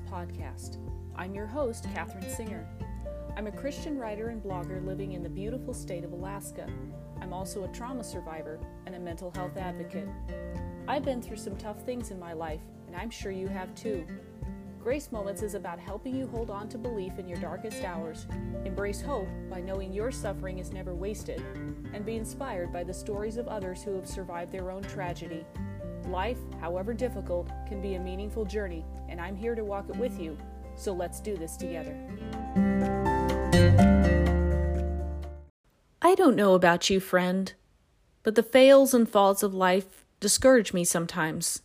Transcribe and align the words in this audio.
Podcast. 0.00 0.78
I'm 1.16 1.34
your 1.34 1.46
host, 1.46 1.86
Katherine 1.94 2.28
Singer. 2.28 2.68
I'm 3.36 3.46
a 3.46 3.52
Christian 3.52 3.98
writer 3.98 4.28
and 4.28 4.42
blogger 4.42 4.84
living 4.84 5.12
in 5.12 5.22
the 5.22 5.28
beautiful 5.28 5.74
state 5.74 6.04
of 6.04 6.12
Alaska. 6.12 6.66
I'm 7.20 7.32
also 7.32 7.64
a 7.64 7.68
trauma 7.68 8.04
survivor 8.04 8.58
and 8.86 8.94
a 8.94 9.00
mental 9.00 9.30
health 9.30 9.56
advocate. 9.56 10.08
I've 10.88 11.04
been 11.04 11.22
through 11.22 11.36
some 11.36 11.56
tough 11.56 11.82
things 11.84 12.10
in 12.10 12.18
my 12.18 12.32
life, 12.32 12.62
and 12.86 12.96
I'm 12.96 13.10
sure 13.10 13.32
you 13.32 13.48
have 13.48 13.74
too. 13.74 14.06
Grace 14.82 15.12
Moments 15.12 15.42
is 15.42 15.54
about 15.54 15.78
helping 15.78 16.16
you 16.16 16.26
hold 16.26 16.50
on 16.50 16.68
to 16.68 16.76
belief 16.76 17.18
in 17.18 17.28
your 17.28 17.38
darkest 17.38 17.84
hours, 17.84 18.26
embrace 18.64 19.00
hope 19.00 19.28
by 19.48 19.60
knowing 19.60 19.92
your 19.92 20.10
suffering 20.10 20.58
is 20.58 20.72
never 20.72 20.92
wasted, 20.92 21.40
and 21.94 22.04
be 22.04 22.16
inspired 22.16 22.72
by 22.72 22.82
the 22.82 22.92
stories 22.92 23.36
of 23.36 23.46
others 23.46 23.82
who 23.82 23.94
have 23.94 24.08
survived 24.08 24.50
their 24.50 24.72
own 24.72 24.82
tragedy. 24.82 25.44
Life, 26.06 26.38
however 26.60 26.92
difficult, 26.92 27.48
can 27.66 27.80
be 27.80 27.94
a 27.94 28.00
meaningful 28.00 28.44
journey, 28.44 28.84
and 29.08 29.20
I'm 29.20 29.36
here 29.36 29.54
to 29.54 29.64
walk 29.64 29.88
it 29.88 29.96
with 29.96 30.20
you. 30.20 30.36
So 30.76 30.92
let's 30.92 31.20
do 31.20 31.36
this 31.36 31.56
together. 31.56 31.96
I 36.00 36.14
don't 36.14 36.36
know 36.36 36.54
about 36.54 36.90
you, 36.90 37.00
friend, 37.00 37.52
but 38.22 38.34
the 38.34 38.42
fails 38.42 38.92
and 38.92 39.08
faults 39.08 39.42
of 39.42 39.54
life 39.54 40.04
discourage 40.20 40.72
me 40.72 40.84
sometimes. 40.84 41.62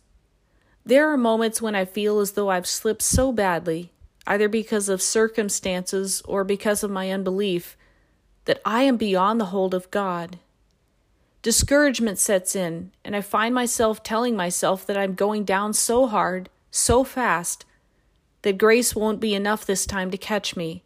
There 0.84 1.10
are 1.10 1.16
moments 1.18 1.60
when 1.60 1.74
I 1.74 1.84
feel 1.84 2.18
as 2.20 2.32
though 2.32 2.48
I've 2.48 2.66
slipped 2.66 3.02
so 3.02 3.30
badly, 3.32 3.92
either 4.26 4.48
because 4.48 4.88
of 4.88 5.02
circumstances 5.02 6.22
or 6.24 6.44
because 6.44 6.82
of 6.82 6.90
my 6.90 7.10
unbelief, 7.10 7.76
that 8.46 8.60
I 8.64 8.84
am 8.84 8.96
beyond 8.96 9.40
the 9.40 9.46
hold 9.46 9.74
of 9.74 9.90
God. 9.90 10.38
Discouragement 11.42 12.18
sets 12.18 12.56
in, 12.56 12.90
and 13.04 13.14
I 13.14 13.20
find 13.20 13.54
myself 13.54 14.02
telling 14.02 14.36
myself 14.36 14.84
that 14.86 14.96
I'm 14.96 15.14
going 15.14 15.44
down 15.44 15.72
so 15.72 16.06
hard, 16.06 16.48
so 16.70 17.04
fast, 17.04 17.64
that 18.42 18.58
grace 18.58 18.96
won't 18.96 19.20
be 19.20 19.34
enough 19.34 19.64
this 19.64 19.86
time 19.86 20.10
to 20.10 20.18
catch 20.18 20.56
me, 20.56 20.82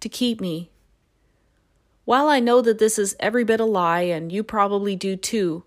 to 0.00 0.08
keep 0.08 0.40
me. 0.40 0.70
While 2.04 2.28
I 2.28 2.40
know 2.40 2.60
that 2.60 2.78
this 2.78 2.98
is 2.98 3.16
every 3.20 3.44
bit 3.44 3.60
a 3.60 3.64
lie, 3.64 4.02
and 4.02 4.32
you 4.32 4.42
probably 4.42 4.96
do 4.96 5.16
too, 5.16 5.64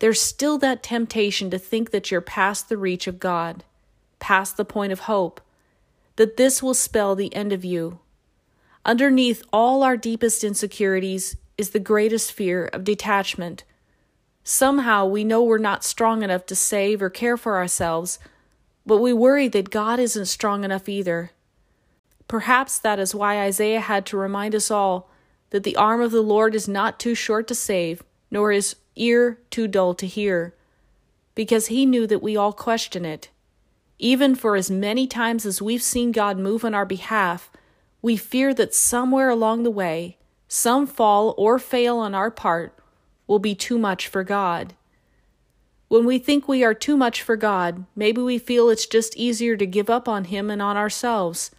there's 0.00 0.20
still 0.20 0.58
that 0.58 0.82
temptation 0.82 1.48
to 1.50 1.58
think 1.58 1.92
that 1.92 2.10
you're 2.10 2.20
past 2.20 2.68
the 2.68 2.76
reach 2.76 3.06
of 3.06 3.20
God, 3.20 3.62
past 4.18 4.56
the 4.56 4.64
point 4.64 4.92
of 4.92 5.00
hope, 5.00 5.40
that 6.16 6.36
this 6.36 6.62
will 6.62 6.74
spell 6.74 7.14
the 7.14 7.34
end 7.34 7.52
of 7.52 7.64
you. 7.64 8.00
Underneath 8.84 9.44
all 9.52 9.84
our 9.84 9.96
deepest 9.96 10.42
insecurities 10.42 11.36
is 11.62 11.70
the 11.70 11.78
greatest 11.78 12.32
fear 12.32 12.66
of 12.72 12.82
detachment. 12.82 13.62
Somehow 14.42 15.06
we 15.06 15.22
know 15.22 15.44
we're 15.44 15.58
not 15.58 15.84
strong 15.84 16.24
enough 16.24 16.44
to 16.46 16.56
save 16.56 17.00
or 17.00 17.08
care 17.08 17.36
for 17.36 17.56
ourselves, 17.56 18.18
but 18.84 18.98
we 18.98 19.12
worry 19.12 19.46
that 19.46 19.70
God 19.70 20.00
isn't 20.00 20.26
strong 20.26 20.64
enough 20.64 20.88
either. 20.88 21.30
Perhaps 22.26 22.80
that 22.80 22.98
is 22.98 23.14
why 23.14 23.40
Isaiah 23.40 23.78
had 23.78 24.04
to 24.06 24.16
remind 24.16 24.56
us 24.56 24.72
all 24.72 25.08
that 25.50 25.62
the 25.62 25.76
arm 25.76 26.00
of 26.00 26.10
the 26.10 26.20
Lord 26.20 26.56
is 26.56 26.66
not 26.66 26.98
too 26.98 27.14
short 27.14 27.46
to 27.46 27.54
save, 27.54 28.02
nor 28.28 28.50
his 28.50 28.74
ear 28.96 29.38
too 29.48 29.68
dull 29.68 29.94
to 29.94 30.06
hear, 30.08 30.56
because 31.36 31.68
he 31.68 31.86
knew 31.86 32.08
that 32.08 32.24
we 32.24 32.36
all 32.36 32.52
question 32.52 33.04
it. 33.04 33.30
Even 34.00 34.34
for 34.34 34.56
as 34.56 34.68
many 34.68 35.06
times 35.06 35.46
as 35.46 35.62
we've 35.62 35.80
seen 35.80 36.10
God 36.10 36.38
move 36.38 36.64
on 36.64 36.74
our 36.74 36.84
behalf, 36.84 37.52
we 38.00 38.16
fear 38.16 38.52
that 38.52 38.74
somewhere 38.74 39.28
along 39.28 39.62
the 39.62 39.70
way, 39.70 40.18
some 40.54 40.86
fall 40.86 41.34
or 41.38 41.58
fail 41.58 41.96
on 41.96 42.14
our 42.14 42.30
part 42.30 42.78
will 43.26 43.38
be 43.38 43.54
too 43.54 43.78
much 43.78 44.06
for 44.06 44.22
God. 44.22 44.74
When 45.88 46.04
we 46.04 46.18
think 46.18 46.46
we 46.46 46.62
are 46.62 46.74
too 46.74 46.94
much 46.94 47.22
for 47.22 47.36
God, 47.36 47.86
maybe 47.96 48.20
we 48.20 48.36
feel 48.36 48.68
it's 48.68 48.84
just 48.84 49.16
easier 49.16 49.56
to 49.56 49.64
give 49.64 49.88
up 49.88 50.06
on 50.06 50.24
Him 50.24 50.50
and 50.50 50.60
on 50.60 50.76
ourselves, 50.76 51.52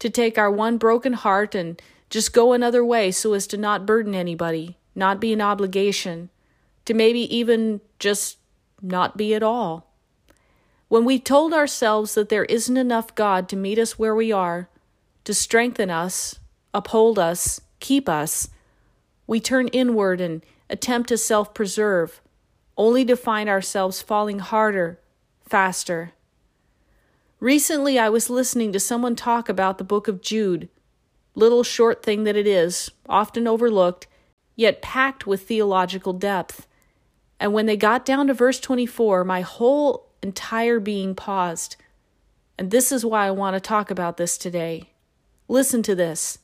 to 0.00 0.10
take 0.10 0.38
our 0.38 0.50
one 0.50 0.76
broken 0.76 1.12
heart 1.12 1.54
and 1.54 1.80
just 2.10 2.32
go 2.32 2.52
another 2.52 2.84
way 2.84 3.12
so 3.12 3.32
as 3.32 3.46
to 3.46 3.56
not 3.56 3.86
burden 3.86 4.12
anybody, 4.12 4.76
not 4.96 5.20
be 5.20 5.32
an 5.32 5.40
obligation, 5.40 6.28
to 6.84 6.94
maybe 6.94 7.20
even 7.32 7.80
just 8.00 8.38
not 8.82 9.16
be 9.16 9.34
at 9.34 9.44
all. 9.44 9.86
When 10.88 11.04
we 11.04 11.20
told 11.20 11.54
ourselves 11.54 12.14
that 12.14 12.28
there 12.28 12.46
isn't 12.46 12.76
enough 12.76 13.14
God 13.14 13.48
to 13.50 13.56
meet 13.56 13.78
us 13.78 14.00
where 14.00 14.16
we 14.16 14.32
are, 14.32 14.68
to 15.26 15.32
strengthen 15.32 15.90
us, 15.90 16.40
uphold 16.74 17.20
us, 17.20 17.60
keep 17.82 18.08
us, 18.08 18.48
we 19.26 19.40
turn 19.40 19.68
inward 19.68 20.20
and 20.22 20.42
attempt 20.70 21.10
to 21.10 21.18
self 21.18 21.52
preserve, 21.52 22.22
only 22.78 23.04
to 23.04 23.16
find 23.16 23.48
ourselves 23.48 24.00
falling 24.00 24.38
harder, 24.38 24.98
faster. 25.44 26.12
Recently, 27.40 27.98
I 27.98 28.08
was 28.08 28.30
listening 28.30 28.72
to 28.72 28.80
someone 28.80 29.16
talk 29.16 29.48
about 29.48 29.76
the 29.76 29.84
book 29.84 30.08
of 30.08 30.22
Jude, 30.22 30.68
little 31.34 31.64
short 31.64 32.02
thing 32.02 32.24
that 32.24 32.36
it 32.36 32.46
is, 32.46 32.90
often 33.08 33.46
overlooked, 33.46 34.06
yet 34.54 34.80
packed 34.80 35.26
with 35.26 35.42
theological 35.42 36.12
depth. 36.12 36.66
And 37.40 37.52
when 37.52 37.66
they 37.66 37.76
got 37.76 38.04
down 38.04 38.28
to 38.28 38.34
verse 38.34 38.60
24, 38.60 39.24
my 39.24 39.40
whole 39.40 40.08
entire 40.22 40.78
being 40.78 41.14
paused. 41.14 41.76
And 42.56 42.70
this 42.70 42.92
is 42.92 43.04
why 43.04 43.26
I 43.26 43.32
want 43.32 43.54
to 43.54 43.60
talk 43.60 43.90
about 43.90 44.16
this 44.16 44.38
today. 44.38 44.90
Listen 45.48 45.82
to 45.82 45.96
this. 45.96 46.38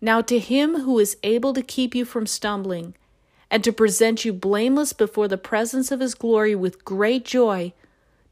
Now, 0.00 0.20
to 0.22 0.38
him 0.38 0.80
who 0.80 0.98
is 0.98 1.16
able 1.22 1.52
to 1.54 1.62
keep 1.62 1.94
you 1.94 2.04
from 2.04 2.26
stumbling 2.26 2.94
and 3.50 3.64
to 3.64 3.72
present 3.72 4.24
you 4.24 4.32
blameless 4.32 4.92
before 4.92 5.26
the 5.26 5.38
presence 5.38 5.90
of 5.90 6.00
his 6.00 6.14
glory 6.14 6.54
with 6.54 6.84
great 6.84 7.24
joy, 7.24 7.72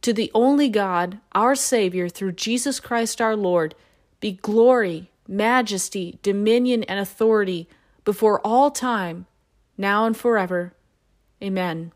to 0.02 0.12
the 0.12 0.30
only 0.34 0.68
God, 0.68 1.18
our 1.32 1.54
Savior, 1.54 2.08
through 2.08 2.32
Jesus 2.32 2.78
Christ 2.78 3.20
our 3.20 3.34
Lord, 3.34 3.74
be 4.20 4.32
glory, 4.32 5.10
majesty, 5.26 6.18
dominion, 6.22 6.84
and 6.84 7.00
authority 7.00 7.68
before 8.04 8.40
all 8.40 8.70
time, 8.70 9.26
now 9.76 10.06
and 10.06 10.16
forever. 10.16 10.74
Amen. 11.42 11.92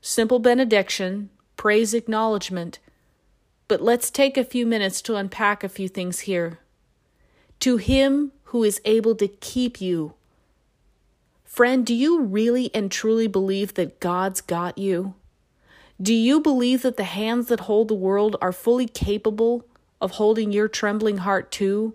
Simple 0.00 0.38
benediction, 0.38 1.30
praise 1.56 1.94
acknowledgement. 1.94 2.78
But 3.68 3.80
let's 3.80 4.10
take 4.10 4.36
a 4.36 4.44
few 4.44 4.66
minutes 4.66 5.00
to 5.02 5.14
unpack 5.14 5.62
a 5.62 5.68
few 5.68 5.88
things 5.88 6.20
here. 6.20 6.58
To 7.60 7.76
him 7.76 8.32
who 8.50 8.62
is 8.62 8.80
able 8.84 9.14
to 9.16 9.28
keep 9.28 9.80
you. 9.80 10.14
Friend, 11.44 11.84
do 11.84 11.94
you 11.94 12.20
really 12.20 12.70
and 12.74 12.90
truly 12.90 13.26
believe 13.26 13.74
that 13.74 13.98
God's 14.00 14.40
got 14.40 14.78
you? 14.78 15.14
Do 16.00 16.14
you 16.14 16.40
believe 16.40 16.82
that 16.82 16.96
the 16.96 17.04
hands 17.04 17.48
that 17.48 17.60
hold 17.60 17.88
the 17.88 17.94
world 17.94 18.36
are 18.40 18.52
fully 18.52 18.86
capable 18.86 19.66
of 20.00 20.12
holding 20.12 20.52
your 20.52 20.68
trembling 20.68 21.18
heart 21.18 21.50
too? 21.50 21.94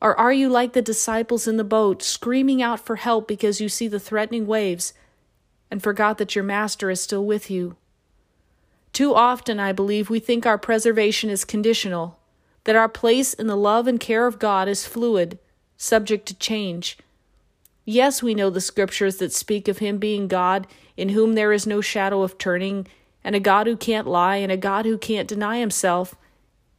Or 0.00 0.18
are 0.18 0.32
you 0.32 0.48
like 0.48 0.72
the 0.72 0.82
disciples 0.82 1.46
in 1.46 1.56
the 1.56 1.64
boat, 1.64 2.02
screaming 2.02 2.60
out 2.60 2.80
for 2.80 2.96
help 2.96 3.28
because 3.28 3.60
you 3.60 3.68
see 3.68 3.88
the 3.88 4.00
threatening 4.00 4.46
waves 4.46 4.92
and 5.70 5.82
forgot 5.82 6.18
that 6.18 6.34
your 6.34 6.44
Master 6.44 6.90
is 6.90 7.00
still 7.00 7.24
with 7.24 7.50
you. 7.50 7.76
Too 8.92 9.14
often, 9.14 9.58
I 9.58 9.72
believe, 9.72 10.08
we 10.08 10.20
think 10.20 10.46
our 10.46 10.58
preservation 10.58 11.30
is 11.30 11.44
conditional, 11.44 12.18
that 12.62 12.76
our 12.76 12.88
place 12.88 13.34
in 13.34 13.48
the 13.48 13.56
love 13.56 13.88
and 13.88 13.98
care 13.98 14.26
of 14.26 14.38
God 14.38 14.68
is 14.68 14.86
fluid, 14.86 15.38
subject 15.84 16.26
to 16.26 16.34
change. 16.34 16.98
Yes, 17.84 18.22
we 18.22 18.34
know 18.34 18.50
the 18.50 18.60
scriptures 18.60 19.16
that 19.18 19.32
speak 19.32 19.68
of 19.68 19.78
Him 19.78 19.98
being 19.98 20.26
God, 20.26 20.66
in 20.96 21.10
whom 21.10 21.34
there 21.34 21.52
is 21.52 21.66
no 21.66 21.80
shadow 21.80 22.22
of 22.22 22.38
turning, 22.38 22.86
and 23.22 23.36
a 23.36 23.40
God 23.40 23.66
who 23.66 23.76
can't 23.76 24.06
lie, 24.06 24.36
and 24.36 24.50
a 24.50 24.56
God 24.56 24.86
who 24.86 24.96
can't 24.96 25.28
deny 25.28 25.58
Himself. 25.58 26.14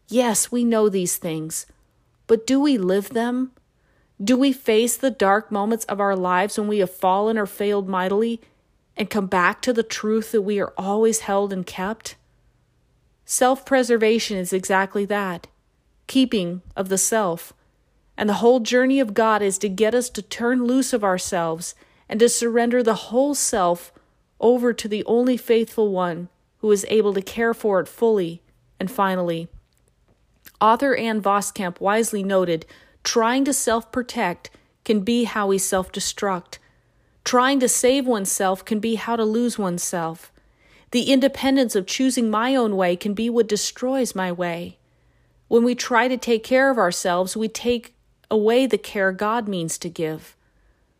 Yes, 0.08 0.52
we 0.52 0.64
know 0.64 0.90
these 0.90 1.18
things. 1.18 1.66
But 2.28 2.48
do 2.48 2.60
we 2.60 2.78
live 2.78 3.10
them? 3.10 3.52
Do 4.24 4.38
we 4.38 4.54
face 4.54 4.98
the 4.98 5.12
dark 5.12 5.52
moments 5.52 5.86
of 5.86 6.00
our 6.00 6.16
lives 6.16 6.58
when 6.58 6.68
we 6.68 6.80
have 6.80 6.90
fallen 6.90 7.38
or 7.38 7.46
failed 7.46 7.88
mightily 7.88 8.42
and 8.98 9.10
come 9.10 9.28
back 9.28 9.62
to 9.62 9.74
the 9.74 9.84
truth 9.84 10.32
that 10.32 10.42
we 10.42 10.60
are 10.60 10.74
always 10.78 11.22
held 11.22 11.52
and 11.52 11.66
kept? 11.66 12.16
Self 13.26 13.66
preservation 13.66 14.38
is 14.38 14.54
exactly 14.54 15.06
that 15.06 15.48
keeping 16.08 16.62
of 16.76 16.90
the 16.90 17.00
self. 17.00 17.52
And 18.18 18.30
the 18.30 18.36
whole 18.36 18.60
journey 18.60 19.00
of 19.00 19.14
God 19.14 19.42
is 19.42 19.58
to 19.60 19.70
get 19.70 19.94
us 19.94 20.10
to 20.12 20.22
turn 20.22 20.66
loose 20.66 20.94
of 20.94 21.04
ourselves 21.04 21.76
and 22.08 22.20
to 22.20 22.30
surrender 22.30 22.82
the 22.82 22.96
whole 22.96 23.36
self 23.36 23.92
over 24.40 24.74
to 24.74 24.88
the 24.88 25.04
only 25.06 25.38
faithful 25.38 25.92
one 25.92 26.30
who 26.60 26.72
is 26.72 26.86
able 26.90 27.14
to 27.14 27.22
care 27.22 27.54
for 27.54 27.80
it 27.80 27.88
fully 27.88 28.42
and 28.80 28.90
finally. 28.90 29.48
Author 30.62 30.96
Anne 30.96 31.22
Voskamp 31.22 31.80
wisely 31.80 32.24
noted 32.24 32.66
trying 33.04 33.46
to 33.46 33.54
self 33.54 33.92
protect 33.92 34.50
can 34.84 35.02
be 35.02 35.26
how 35.26 35.48
we 35.48 35.58
self 35.58 35.92
destruct. 35.92 36.60
Trying 37.24 37.60
to 37.60 37.68
save 37.68 38.06
oneself 38.06 38.64
can 38.64 38.80
be 38.80 38.96
how 38.96 39.16
to 39.16 39.26
lose 39.26 39.58
oneself. 39.58 40.32
The 40.92 41.12
independence 41.12 41.76
of 41.76 41.88
choosing 41.88 42.30
my 42.30 42.56
own 42.56 42.78
way 42.78 42.96
can 42.96 43.14
be 43.14 43.30
what 43.30 43.48
destroys 43.48 44.16
my 44.16 44.32
way. 44.32 44.78
When 45.48 45.64
we 45.64 45.76
try 45.76 46.08
to 46.08 46.18
take 46.18 46.44
care 46.44 46.70
of 46.70 46.78
ourselves, 46.78 47.36
we 47.36 47.48
take 47.48 47.95
away 48.30 48.66
the 48.66 48.78
care 48.78 49.12
God 49.12 49.48
means 49.48 49.78
to 49.80 49.90
give. 49.90 50.36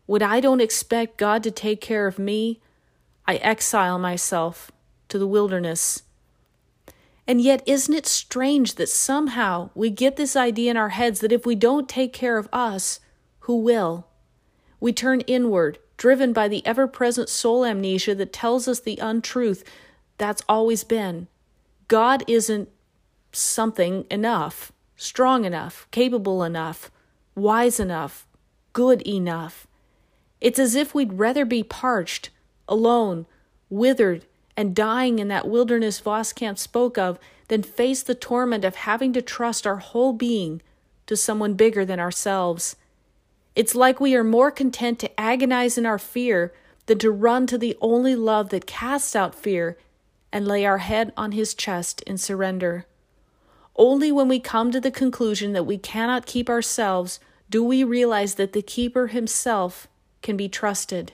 When 0.06 0.22
I 0.22 0.40
don't 0.40 0.62
expect 0.62 1.18
God 1.18 1.44
to 1.44 1.52
take 1.52 1.82
care 1.82 2.08
of 2.08 2.20
me, 2.20 2.60
I 3.28 3.36
exile 3.38 3.98
myself 3.98 4.72
to 5.10 5.18
the 5.18 5.28
wilderness. 5.28 6.04
And 7.28 7.42
yet, 7.42 7.64
isn't 7.66 7.94
it 7.94 8.06
strange 8.06 8.76
that 8.76 8.90
somehow 8.90 9.72
we 9.74 9.90
get 9.90 10.16
this 10.16 10.36
idea 10.36 10.72
in 10.72 10.78
our 10.78 10.90
heads 10.90 11.22
that 11.22 11.32
if 11.32 11.46
we 11.46 11.56
don't 11.56 11.90
take 11.90 12.14
care 12.14 12.38
of 12.38 12.50
us, 12.54 13.00
who 13.42 13.58
will? 13.58 14.08
We 14.80 14.94
turn 14.94 15.22
inward, 15.22 15.80
driven 15.98 16.34
by 16.34 16.48
the 16.48 16.64
ever 16.68 16.88
present 16.88 17.30
soul 17.30 17.66
amnesia 17.66 18.14
that 18.16 18.34
tells 18.34 18.68
us 18.68 18.80
the 18.80 19.00
untruth 19.02 19.64
that's 20.18 20.44
always 20.48 20.84
been. 20.84 21.28
God 21.88 22.24
isn't 22.28 22.70
something 23.32 24.06
enough, 24.12 24.72
strong 24.96 25.46
enough, 25.46 25.88
capable 25.92 26.44
enough, 26.44 26.92
wise 27.36 27.80
enough, 27.80 28.26
good 28.74 29.06
enough. 29.08 29.68
It's 30.42 30.60
as 30.60 30.76
if 30.76 30.94
we'd 30.94 31.14
rather 31.14 31.46
be 31.46 31.64
parched, 31.64 32.30
alone, 32.68 33.26
withered, 33.70 34.26
and 34.58 34.76
dying 34.76 35.20
in 35.20 35.28
that 35.28 35.48
wilderness 35.48 36.02
Voskamp 36.02 36.58
spoke 36.58 36.98
of 36.98 37.20
than 37.48 37.62
face 37.62 38.02
the 38.02 38.16
torment 38.16 38.66
of 38.66 38.76
having 38.76 39.14
to 39.14 39.22
trust 39.22 39.68
our 39.68 39.78
whole 39.78 40.14
being 40.14 40.62
to 41.08 41.16
someone 41.16 41.54
bigger 41.54 41.86
than 41.86 42.00
ourselves. 42.00 42.76
It's 43.56 43.76
like 43.76 44.00
we 44.00 44.16
are 44.16 44.24
more 44.24 44.52
content 44.52 45.00
to 45.00 45.20
agonize 45.20 45.78
in 45.78 45.86
our 45.86 46.00
fear 46.00 46.54
than 46.88 47.00
to 47.00 47.12
run 47.12 47.48
to 47.48 47.58
the 47.58 47.78
only 47.82 48.16
love 48.16 48.50
that 48.50 48.66
casts 48.66 49.16
out 49.16 49.36
fear 49.36 49.78
and 50.32 50.48
lay 50.48 50.66
our 50.66 50.80
head 50.80 51.14
on 51.16 51.32
his 51.32 51.54
chest 51.54 52.02
in 52.04 52.18
surrender. 52.18 52.86
Only 53.76 54.12
when 54.12 54.28
we 54.28 54.40
come 54.40 54.72
to 54.72 54.80
the 54.80 54.92
conclusion 54.92 55.54
that 55.54 55.66
we 55.66 55.78
cannot 55.78 56.26
keep 56.26 56.50
ourselves 56.50 57.20
do 57.50 57.64
we 57.64 57.84
realize 57.84 58.36
that 58.36 58.54
the 58.54 58.62
Keeper 58.62 59.08
himself 59.08 59.88
can 60.22 60.38
be 60.38 60.50
trusted. 60.50 61.12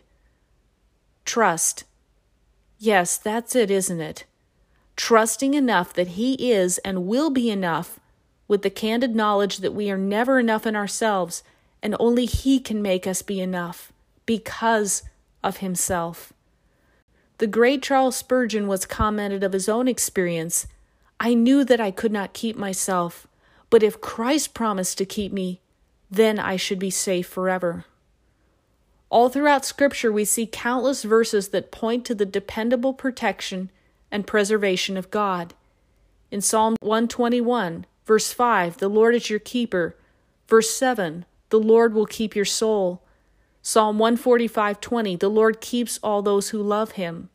Trust. 1.26 1.84
Yes, 2.80 3.18
that's 3.18 3.56
it, 3.56 3.70
isn't 3.70 4.02
it? 4.02 4.26
Trusting 4.96 5.54
enough 5.54 5.94
that 5.94 6.10
He 6.10 6.52
is 6.52 6.78
and 6.80 7.08
will 7.08 7.30
be 7.30 7.50
enough, 7.50 8.00
with 8.48 8.62
the 8.62 8.70
candid 8.70 9.16
knowledge 9.16 9.58
that 9.58 9.74
we 9.74 9.90
are 9.92 9.98
never 9.98 10.40
enough 10.40 10.66
in 10.66 10.76
ourselves, 10.76 11.44
and 11.84 11.96
only 12.00 12.26
He 12.26 12.60
can 12.60 12.82
make 12.82 13.06
us 13.06 13.22
be 13.22 13.40
enough 13.40 13.92
because 14.26 15.04
of 15.44 15.58
Himself. 15.58 16.34
The 17.38 17.48
great 17.48 17.82
Charles 17.82 18.16
Spurgeon 18.16 18.68
was 18.68 18.86
commented 18.86 19.44
of 19.44 19.54
his 19.54 19.68
own 19.68 19.88
experience 19.88 20.68
I 21.24 21.36
knew 21.36 21.64
that 21.66 21.80
I 21.80 21.92
could 21.92 22.12
not 22.12 22.34
keep 22.34 22.58
myself, 22.58 23.28
but 23.70 23.84
if 23.84 24.02
Christ 24.02 24.56
promised 24.56 24.98
to 24.98 25.06
keep 25.06 25.32
me, 25.32 25.62
then 26.10 26.40
I 26.40 26.56
should 26.56 26.80
be 26.80 26.90
safe 26.90 27.28
forever. 27.28 27.86
All 29.12 29.30
throughout 29.30 29.64
Scripture, 29.64 30.12
we 30.12 30.26
see 30.26 30.48
countless 30.48 31.04
verses 31.04 31.50
that 31.50 31.72
point 31.72 32.06
to 32.06 32.16
the 32.16 32.26
dependable 32.26 32.96
protection 32.96 33.70
and 34.10 34.26
preservation 34.26 34.98
of 34.98 35.12
God. 35.12 35.54
In 36.32 36.42
Psalm 36.42 36.76
121, 36.82 37.86
verse 38.04 38.34
5, 38.34 38.78
the 38.78 38.90
Lord 38.90 39.14
is 39.14 39.30
your 39.30 39.38
keeper. 39.38 39.96
Verse 40.48 40.72
7, 40.72 41.26
the 41.50 41.60
Lord 41.60 41.94
will 41.94 42.08
keep 42.08 42.36
your 42.36 42.46
soul. 42.46 43.04
Psalm 43.62 44.00
145:20, 44.00 45.20
the 45.20 45.30
Lord 45.30 45.62
keeps 45.62 46.00
all 46.02 46.24
those 46.24 46.50
who 46.50 46.64
love 46.64 46.94
him. 46.94 47.30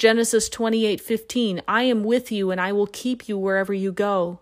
Genesis 0.00 0.48
28:15 0.48 1.60
I 1.68 1.82
am 1.82 2.04
with 2.04 2.32
you 2.32 2.50
and 2.50 2.58
I 2.58 2.72
will 2.72 2.86
keep 2.86 3.28
you 3.28 3.36
wherever 3.36 3.74
you 3.74 3.92
go. 3.92 4.38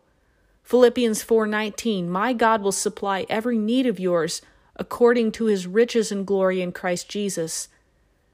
Philippians 0.62 1.24
4:19 1.24 2.06
My 2.06 2.32
God 2.32 2.62
will 2.62 2.70
supply 2.70 3.26
every 3.28 3.58
need 3.58 3.84
of 3.84 3.98
yours 3.98 4.40
according 4.76 5.32
to 5.32 5.46
his 5.46 5.66
riches 5.66 6.12
and 6.12 6.24
glory 6.24 6.62
in 6.62 6.70
Christ 6.70 7.08
Jesus. 7.08 7.66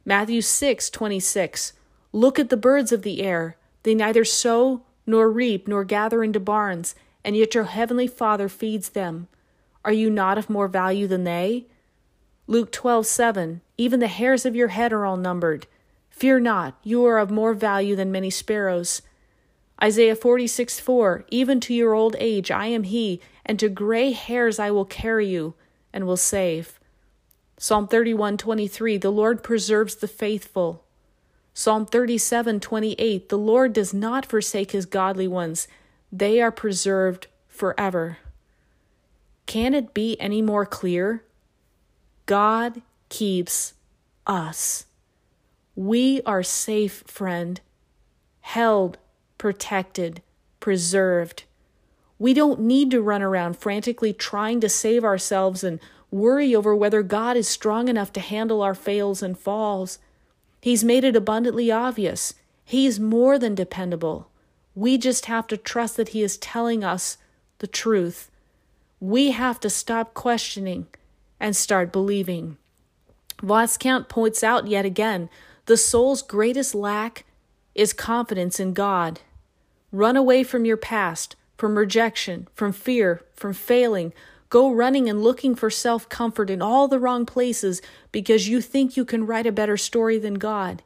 Matthew 0.05 0.43
6:26 0.43 1.73
Look 2.13 2.39
at 2.39 2.51
the 2.51 2.59
birds 2.59 2.93
of 2.93 3.01
the 3.01 3.23
air 3.23 3.57
they 3.85 3.95
neither 3.95 4.27
sow 4.27 4.83
nor 5.07 5.31
reap 5.31 5.67
nor 5.67 5.83
gather 5.83 6.23
into 6.23 6.41
barns 6.41 6.95
and 7.25 7.35
yet 7.35 7.55
your 7.55 7.65
heavenly 7.65 8.07
Father 8.07 8.51
feeds 8.51 8.91
them. 8.91 9.29
Are 9.83 9.95
you 9.95 10.11
not 10.11 10.37
of 10.37 10.51
more 10.51 10.69
value 10.69 11.07
than 11.07 11.25
they? 11.25 11.65
Luke 12.47 12.71
12:7 12.71 13.63
Even 13.79 14.01
the 14.01 14.09
hairs 14.09 14.45
of 14.45 14.55
your 14.55 14.69
head 14.69 14.93
are 14.93 15.07
all 15.07 15.17
numbered. 15.17 15.67
Fear 16.15 16.41
not, 16.41 16.79
you 16.85 17.05
are 17.07 17.19
of 17.19 17.33
more 17.33 17.55
value 17.55 17.97
than 17.97 18.13
many 18.13 18.31
sparrows. 18.31 19.03
Isaiah 19.83 20.15
46 20.15 20.79
4 20.79 21.25
Even 21.29 21.59
to 21.59 21.75
your 21.75 21.93
old 21.93 22.15
age 22.21 22.53
I 22.53 22.67
am 22.67 22.85
he, 22.85 23.21
and 23.45 23.59
to 23.59 23.69
gray 23.69 24.13
hairs 24.13 24.61
I 24.61 24.71
will 24.71 24.85
carry 24.85 25.27
you, 25.27 25.55
and 25.93 26.07
will 26.07 26.17
save. 26.17 26.79
Psalm 27.59 27.89
31 27.89 28.37
23 28.37 28.97
The 28.97 29.11
Lord 29.11 29.43
preserves 29.43 29.97
the 29.97 30.07
faithful. 30.07 30.85
Psalm 31.53 31.85
37 31.85 32.61
28 32.61 33.29
The 33.29 33.37
Lord 33.37 33.73
does 33.73 33.93
not 33.93 34.25
forsake 34.25 34.71
his 34.71 34.87
godly 34.87 35.27
ones, 35.27 35.67
they 36.13 36.41
are 36.41 36.53
preserved 36.53 37.27
forever. 37.49 38.19
Can 39.47 39.75
it 39.75 39.93
be 39.93 40.19
any 40.21 40.41
more 40.41 40.65
clear? 40.65 41.25
God 42.27 42.83
keeps 43.09 43.75
us. 44.29 44.87
We 45.77 46.23
are 46.25 46.43
safe, 46.43 47.03
friend, 47.07 47.61
held, 48.41 48.99
protected, 49.39 50.23
preserved. 50.61 51.45
We 52.19 52.33
don't 52.33 52.61
need 52.61 52.91
to 52.93 53.03
run 53.03 53.23
around 53.23 53.57
frantically 53.57 54.13
trying 54.13 54.61
to 54.61 54.69
save 54.69 55.05
ourselves 55.05 55.65
and 55.65 55.81
worry 56.11 56.55
over 56.55 56.77
whether 56.77 57.03
God 57.03 57.37
is 57.37 57.49
strong 57.49 57.89
enough 57.89 58.13
to 58.13 58.21
handle 58.21 58.63
our 58.63 58.75
fails 58.75 59.23
and 59.23 59.37
falls. 59.37 59.99
He's 60.61 60.85
made 60.85 61.03
it 61.03 61.17
abundantly 61.17 61.73
obvious. 61.73 62.35
He's 62.65 63.01
more 63.01 63.39
than 63.39 63.55
dependable. 63.55 64.31
We 64.77 64.97
just 64.97 65.27
have 65.27 65.47
to 65.49 65.57
trust 65.57 65.97
that 65.97 66.11
He 66.11 66.23
is 66.23 66.39
telling 66.39 66.85
us 66.85 67.19
the 67.59 67.67
truth. 67.67 68.31
We 69.01 69.33
have 69.33 69.59
to 69.61 69.71
stop 69.71 70.15
questioning 70.15 70.87
and 71.41 71.55
start 71.55 71.93
believing. 71.93 72.57
Voskamp 73.43 74.09
points 74.09 74.43
out 74.43 74.69
yet 74.69 74.85
again 74.85 75.29
the 75.67 75.77
soul's 75.77 76.23
greatest 76.23 76.75
lack 76.75 77.25
is 77.75 77.93
confidence 77.93 78.61
in 78.61 78.73
God. 78.73 79.21
Run 79.91 80.17
away 80.17 80.43
from 80.43 80.65
your 80.65 80.77
past, 80.77 81.37
from 81.57 81.79
rejection, 81.79 82.49
from 82.55 82.73
fear, 82.73 83.23
from 83.35 83.53
failing. 83.53 84.13
Go 84.51 84.71
running 84.71 85.09
and 85.09 85.23
looking 85.23 85.55
for 85.55 85.71
self 85.71 86.09
comfort 86.09 86.51
in 86.51 86.61
all 86.61 86.87
the 86.87 86.99
wrong 86.99 87.25
places 87.25 87.81
because 88.13 88.49
you 88.49 88.61
think 88.61 88.97
you 88.97 89.05
can 89.05 89.27
write 89.27 89.47
a 89.47 89.53
better 89.53 89.77
story 89.77 90.19
than 90.19 90.35
God. 90.35 90.83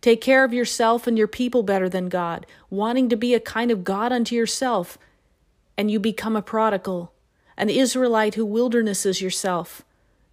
Take 0.00 0.20
care 0.20 0.44
of 0.44 0.52
yourself 0.52 1.06
and 1.06 1.16
your 1.16 1.28
people 1.28 1.62
better 1.62 1.88
than 1.88 2.08
God, 2.08 2.46
wanting 2.68 3.08
to 3.08 3.16
be 3.16 3.34
a 3.34 3.40
kind 3.40 3.70
of 3.70 3.84
God 3.84 4.12
unto 4.12 4.34
yourself, 4.34 4.98
and 5.78 5.90
you 5.90 5.98
become 5.98 6.36
a 6.36 6.42
prodigal, 6.42 7.12
an 7.56 7.70
Israelite 7.70 8.34
who 8.34 8.44
wildernesses 8.44 9.20
yourself. 9.20 9.82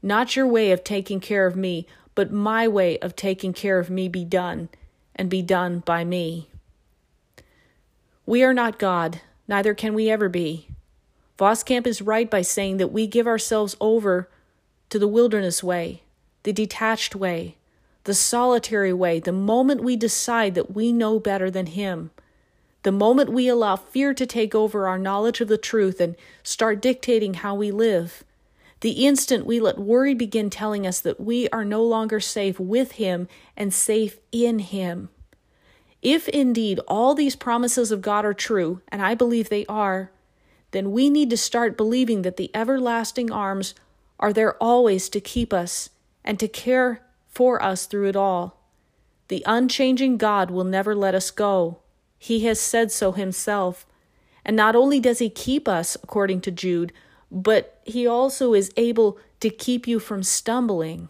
Not 0.02 0.36
your 0.36 0.46
way 0.46 0.72
of 0.72 0.84
taking 0.84 1.20
care 1.20 1.48
of 1.48 1.56
me, 1.56 1.88
but 2.16 2.32
my 2.32 2.68
way 2.68 2.98
of 3.00 3.16
taking 3.16 3.54
care 3.54 3.80
of 3.80 3.90
me 3.90 4.08
be 4.08 4.26
done, 4.26 4.70
and 5.16 5.30
be 5.30 5.42
done 5.42 5.80
by 5.80 6.04
me. 6.04 6.50
We 8.26 8.44
are 8.44 8.54
not 8.54 8.80
God, 8.80 9.22
neither 9.48 9.74
can 9.74 9.94
we 9.94 10.10
ever 10.10 10.30
be. 10.30 10.68
Voskamp 11.38 11.86
is 11.88 12.02
right 12.02 12.30
by 12.30 12.42
saying 12.42 12.78
that 12.78 12.92
we 12.92 13.08
give 13.08 13.28
ourselves 13.28 13.76
over 13.82 14.30
to 14.90 15.00
the 15.00 15.08
wilderness 15.08 15.64
way, 15.64 16.04
the 16.44 16.54
detached 16.54 17.16
way, 17.16 17.58
the 18.04 18.14
solitary 18.14 18.94
way, 18.94 19.20
the 19.20 19.32
moment 19.32 19.84
we 19.84 19.96
decide 19.96 20.56
that 20.56 20.74
we 20.74 20.92
know 20.92 21.20
better 21.20 21.50
than 21.50 21.68
Him, 21.68 22.12
the 22.84 22.92
moment 22.92 23.32
we 23.32 23.48
allow 23.48 23.76
fear 23.76 24.14
to 24.14 24.26
take 24.26 24.54
over 24.54 24.88
our 24.88 25.00
knowledge 25.00 25.42
of 25.42 25.48
the 25.48 25.58
truth 25.58 26.00
and 26.00 26.16
start 26.44 26.82
dictating 26.82 27.36
how 27.36 27.56
we 27.56 27.72
live 27.72 28.24
the 28.84 29.06
instant 29.06 29.46
we 29.46 29.62
let 29.62 29.80
worry 29.80 30.14
begin 30.14 30.50
telling 30.50 30.86
us 30.86 31.00
that 31.00 31.18
we 31.18 31.48
are 31.50 31.64
no 31.64 31.82
longer 31.82 32.20
safe 32.20 32.60
with 32.60 32.94
Him 32.94 33.30
and 33.56 33.74
safe 33.74 34.20
in 34.34 34.60
Him. 34.60 35.08
If 36.02 36.28
indeed 36.28 36.82
all 36.86 37.16
these 37.16 37.38
promises 37.38 37.94
of 37.94 38.02
God 38.02 38.26
are 38.26 38.34
true, 38.34 38.82
and 38.90 39.02
I 39.02 39.16
believe 39.16 39.48
they 39.48 39.66
are, 39.68 40.12
then 40.72 40.92
we 40.92 41.10
need 41.10 41.30
to 41.30 41.38
start 41.38 41.78
believing 41.78 42.24
that 42.24 42.36
the 42.36 42.52
everlasting 42.54 43.32
arms 43.32 43.74
are 44.20 44.34
there 44.34 44.62
always 44.62 45.08
to 45.10 45.22
keep 45.22 45.54
us 45.54 45.90
and 46.26 46.38
to 46.42 46.50
care 46.50 47.06
for 47.30 47.64
us 47.64 47.86
through 47.86 48.10
it 48.10 48.18
all. 48.18 48.60
The 49.30 49.44
unchanging 49.46 50.18
God 50.18 50.52
will 50.52 50.66
never 50.66 50.94
let 50.94 51.16
us 51.16 51.32
go. 51.32 51.80
He 52.20 52.42
has 52.48 52.60
said 52.60 52.92
so 52.92 53.14
himself. 53.14 53.86
And 54.44 54.58
not 54.58 54.76
only 54.76 55.00
does 55.00 55.20
he 55.20 55.30
keep 55.30 55.70
us, 55.70 55.96
according 56.04 56.42
to 56.42 56.52
Jude, 56.52 56.92
but 57.34 57.82
He 57.84 58.08
also 58.08 58.54
is 58.54 58.72
able 58.78 59.18
to 59.42 59.50
keep 59.50 59.88
you 59.88 60.00
from 60.00 60.24
stumbling. 60.24 61.10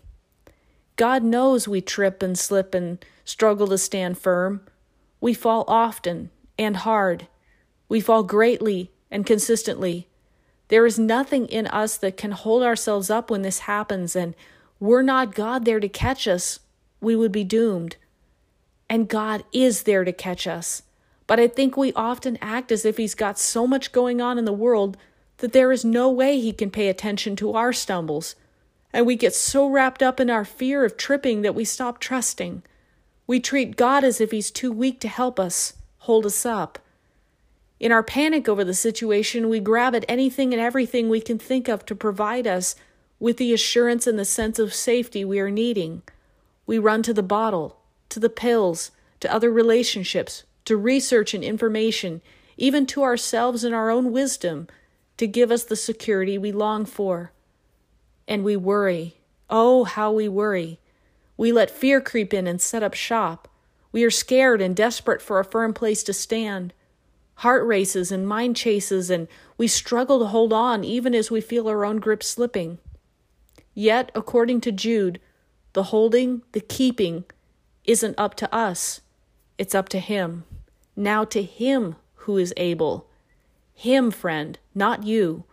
God 0.96 1.24
knows 1.24 1.68
we 1.68 1.82
trip 1.82 2.24
and 2.24 2.38
slip 2.38 2.74
and 2.74 3.04
struggle 3.26 3.68
to 3.68 3.78
stand 3.78 4.18
firm. 4.18 4.62
We 5.20 5.34
fall 5.34 5.66
often 5.68 6.30
and 6.58 6.78
hard. 6.78 7.28
We 7.90 8.00
fall 8.00 8.24
greatly 8.24 8.92
and 9.12 9.26
consistently. 9.26 10.08
There 10.70 10.86
is 10.86 10.98
nothing 10.98 11.46
in 11.48 11.68
us 11.68 11.98
that 11.98 12.18
can 12.18 12.32
hold 12.32 12.64
ourselves 12.64 13.10
up 13.10 13.30
when 13.30 13.42
this 13.42 13.60
happens, 13.60 14.16
and 14.16 14.34
were 14.80 15.04
not 15.04 15.36
God 15.36 15.66
there 15.66 15.80
to 15.80 15.90
catch 15.90 16.28
us, 16.28 16.60
we 17.00 17.16
would 17.16 17.32
be 17.32 17.44
doomed. 17.44 17.98
And 18.90 19.08
God 19.08 19.44
is 19.52 19.84
there 19.84 20.04
to 20.04 20.12
catch 20.14 20.48
us. 20.48 20.84
But 21.28 21.40
I 21.40 21.48
think 21.48 21.78
we 21.78 21.94
often 21.94 22.38
act 22.42 22.72
as 22.72 22.86
if 22.86 22.98
he's 22.98 23.16
got 23.16 23.40
so 23.40 23.66
much 23.68 23.92
going 23.92 24.22
on 24.22 24.38
in 24.38 24.46
the 24.46 24.54
world 24.54 24.98
that 25.44 25.52
there 25.52 25.74
is 25.74 25.84
no 25.84 26.10
way 26.10 26.40
he 26.40 26.54
can 26.54 26.72
pay 26.72 26.88
attention 26.88 27.36
to 27.36 27.52
our 27.52 27.74
stumbles. 27.74 28.36
And 28.94 29.06
we 29.06 29.18
get 29.18 29.36
so 29.36 29.68
wrapped 29.68 30.02
up 30.02 30.22
in 30.22 30.30
our 30.30 30.46
fear 30.46 30.86
of 30.86 30.96
tripping 30.96 31.42
that 31.42 31.54
we 31.54 31.66
stop 31.66 32.00
trusting. 32.00 32.64
We 33.28 33.42
treat 33.42 33.76
God 33.76 34.06
as 34.06 34.22
if 34.22 34.32
he's 34.32 34.50
too 34.50 34.72
weak 34.72 35.02
to 35.02 35.10
help 35.10 35.42
us, 35.42 35.74
hold 35.98 36.26
us 36.26 36.46
up. 36.46 36.80
In 37.78 37.92
our 37.92 38.04
panic 38.04 38.48
over 38.48 38.64
the 38.64 38.74
situation, 38.74 39.50
we 39.50 39.60
grab 39.60 39.94
at 39.94 40.06
anything 40.08 40.54
and 40.54 40.62
everything 40.62 41.10
we 41.10 41.20
can 41.20 41.38
think 41.38 41.68
of 41.68 41.86
to 41.88 41.94
provide 41.94 42.48
us 42.48 42.78
with 43.20 43.36
the 43.36 43.54
assurance 43.54 44.08
and 44.08 44.18
the 44.18 44.24
sense 44.24 44.60
of 44.60 44.74
safety 44.74 45.26
we 45.26 45.42
are 45.42 45.52
needing. 45.52 46.04
We 46.66 46.80
run 46.80 47.04
to 47.04 47.14
the 47.14 47.22
bottle, 47.22 47.82
to 48.08 48.22
the 48.22 48.30
pills, 48.30 48.92
to 49.20 49.30
other 49.30 49.52
relationships, 49.52 50.46
to 50.64 50.78
research 50.78 51.34
and 51.34 51.44
information, 51.44 52.22
even 52.56 52.86
to 52.86 53.04
ourselves 53.04 53.66
and 53.66 53.76
our 53.76 53.90
own 53.90 54.14
wisdom 54.14 54.70
to 55.18 55.28
give 55.28 55.52
us 55.52 55.64
the 55.64 55.76
security 55.76 56.38
we 56.38 56.52
long 56.52 56.86
for. 56.86 57.32
And 58.28 58.44
we 58.44 58.56
worry. 58.56 59.18
Oh, 59.50 59.84
how 59.84 60.12
we 60.12 60.28
worry. 60.28 60.80
We 61.38 61.52
let 61.52 61.70
fear 61.70 62.02
creep 62.02 62.34
in 62.34 62.48
and 62.48 62.62
set 62.62 62.84
up 62.84 62.94
shop. 62.94 63.48
We 63.92 64.04
are 64.04 64.12
scared 64.12 64.62
and 64.62 64.76
desperate 64.76 65.22
for 65.22 65.40
a 65.40 65.46
firm 65.46 65.74
place 65.74 66.04
to 66.04 66.14
stand. 66.14 66.74
Heart 67.36 67.66
races 67.66 68.12
and 68.12 68.28
mind 68.28 68.56
chases, 68.56 69.10
and 69.10 69.28
we 69.58 69.68
struggle 69.68 70.20
to 70.20 70.26
hold 70.26 70.54
on 70.54 70.84
even 70.84 71.14
as 71.14 71.32
we 71.32 71.42
feel 71.42 71.68
our 71.68 71.84
own 71.86 71.98
grip 71.98 72.24
slipping. 72.24 72.80
Yet, 73.74 74.12
according 74.14 74.62
to 74.62 74.72
Jude, 74.72 75.20
the 75.74 75.84
holding, 75.84 76.44
the 76.52 76.62
keeping, 76.62 77.26
isn't 77.86 78.18
up 78.18 78.36
to 78.36 78.54
us. 78.54 79.02
It's 79.58 79.76
up 79.76 79.90
to 79.90 80.00
Him. 80.00 80.46
Now 80.96 81.26
to 81.26 81.42
Him 81.42 81.96
who 82.16 82.38
is 82.38 82.54
able. 82.56 83.10
Him, 83.74 84.12
friend, 84.12 84.58
not 84.76 85.04
you. 85.04 85.44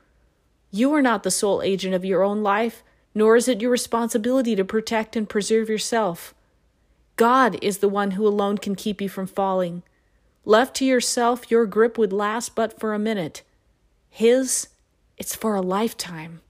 You 0.70 0.92
are 0.94 1.02
not 1.02 1.22
the 1.22 1.30
sole 1.30 1.62
agent 1.62 1.94
of 1.94 2.04
your 2.04 2.22
own 2.22 2.42
life, 2.42 2.82
nor 3.14 3.36
is 3.36 3.48
it 3.48 3.60
your 3.60 3.70
responsibility 3.70 4.54
to 4.54 4.64
protect 4.64 5.16
and 5.16 5.28
preserve 5.28 5.68
yourself. 5.68 6.34
God 7.16 7.58
is 7.60 7.78
the 7.78 7.88
one 7.88 8.12
who 8.12 8.26
alone 8.26 8.58
can 8.58 8.74
keep 8.74 9.00
you 9.00 9.08
from 9.08 9.26
falling. 9.26 9.82
Left 10.44 10.74
to 10.76 10.84
yourself, 10.84 11.50
your 11.50 11.66
grip 11.66 11.98
would 11.98 12.12
last 12.12 12.54
but 12.54 12.78
for 12.78 12.94
a 12.94 12.98
minute. 12.98 13.42
His, 14.08 14.68
it's 15.18 15.34
for 15.34 15.54
a 15.54 15.60
lifetime. 15.60 16.40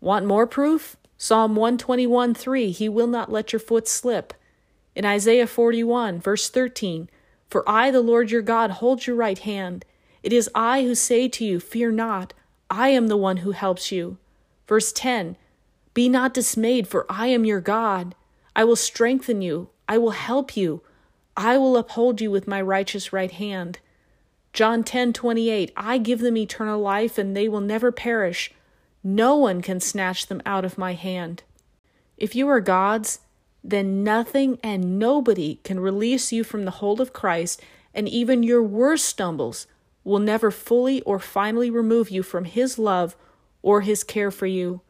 Want 0.00 0.26
more 0.26 0.46
proof? 0.46 0.96
Psalm 1.18 1.54
121 1.54 2.34
3 2.34 2.70
He 2.70 2.88
will 2.88 3.06
not 3.06 3.30
let 3.30 3.52
your 3.52 3.60
foot 3.60 3.88
slip. 3.88 4.32
In 4.94 5.04
Isaiah 5.04 5.46
41, 5.46 6.20
verse 6.20 6.48
13, 6.48 7.10
For 7.48 7.68
I, 7.68 7.90
the 7.90 8.00
Lord 8.00 8.30
your 8.30 8.42
God, 8.42 8.70
hold 8.70 9.06
your 9.06 9.16
right 9.16 9.38
hand. 9.38 9.84
It 10.22 10.32
is 10.32 10.50
I 10.54 10.82
who 10.82 10.94
say 10.94 11.28
to 11.28 11.44
you, 11.44 11.60
Fear 11.60 11.92
not, 11.92 12.34
I 12.68 12.90
am 12.90 13.08
the 13.08 13.16
one 13.16 13.38
who 13.38 13.52
helps 13.52 13.90
you. 13.90 14.18
Verse 14.68 14.92
10 14.92 15.36
Be 15.94 16.08
not 16.08 16.34
dismayed, 16.34 16.86
for 16.86 17.06
I 17.08 17.28
am 17.28 17.44
your 17.44 17.60
God. 17.60 18.14
I 18.54 18.64
will 18.64 18.76
strengthen 18.76 19.42
you, 19.42 19.70
I 19.88 19.98
will 19.98 20.10
help 20.10 20.56
you, 20.56 20.82
I 21.36 21.56
will 21.56 21.76
uphold 21.76 22.20
you 22.20 22.30
with 22.30 22.46
my 22.46 22.60
righteous 22.60 23.12
right 23.12 23.30
hand. 23.30 23.78
John 24.52 24.82
10:28 24.82 25.70
I 25.76 25.98
give 25.98 26.20
them 26.20 26.36
eternal 26.36 26.80
life 26.80 27.18
and 27.18 27.36
they 27.36 27.48
will 27.48 27.60
never 27.60 27.92
perish. 27.92 28.52
No 29.02 29.36
one 29.36 29.62
can 29.62 29.80
snatch 29.80 30.26
them 30.26 30.42
out 30.44 30.64
of 30.64 30.76
my 30.76 30.92
hand. 30.92 31.42
If 32.18 32.34
you 32.34 32.48
are 32.48 32.60
God's, 32.60 33.20
then 33.64 34.04
nothing 34.04 34.58
and 34.62 34.98
nobody 34.98 35.60
can 35.64 35.80
release 35.80 36.32
you 36.32 36.44
from 36.44 36.64
the 36.64 36.72
hold 36.72 37.00
of 37.00 37.12
Christ, 37.12 37.62
and 37.94 38.08
even 38.08 38.42
your 38.42 38.62
worst 38.62 39.06
stumbles 39.06 39.66
will 40.04 40.18
never 40.18 40.50
fully 40.50 41.02
or 41.02 41.18
finally 41.18 41.70
remove 41.70 42.10
you 42.10 42.22
from 42.22 42.44
His 42.44 42.78
love 42.78 43.16
or 43.62 43.82
His 43.82 44.02
care 44.04 44.30
for 44.30 44.46
you. 44.46 44.80